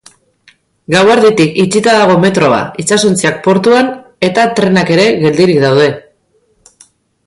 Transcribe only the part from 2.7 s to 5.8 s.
itsasontziak portuan, eta trenak ere geldirik